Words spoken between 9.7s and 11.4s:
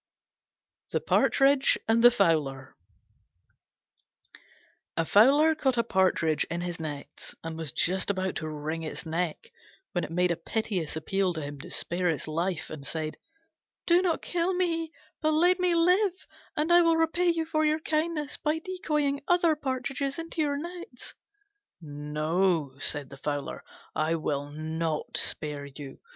when it made a piteous appeal